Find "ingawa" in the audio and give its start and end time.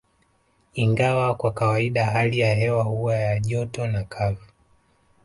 0.73-1.35